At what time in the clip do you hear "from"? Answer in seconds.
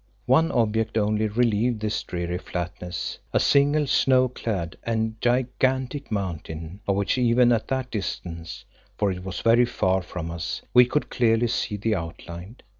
10.01-10.31